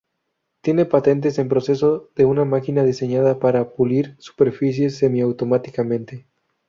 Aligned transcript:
Tiene 0.61 0.85
patentes 0.85 1.37
en 1.37 1.47
procesos 1.47 2.05
de 2.15 2.25
una 2.25 2.43
máquina 2.43 2.83
diseñada 2.83 3.37
para 3.37 3.69
pulir 3.75 4.15
superficies 4.17 4.97
semi-automáticamente. 4.97 6.25